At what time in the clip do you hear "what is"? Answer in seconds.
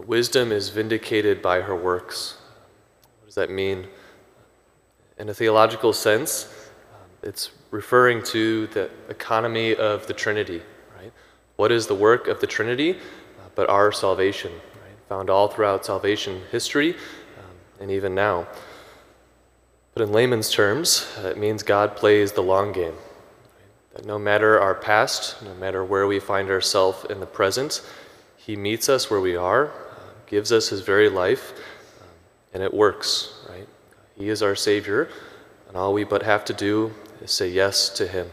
11.56-11.86